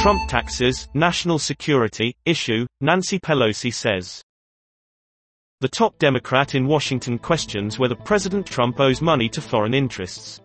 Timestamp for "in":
6.54-6.68